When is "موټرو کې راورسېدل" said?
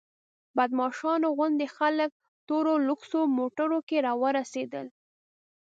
3.37-4.87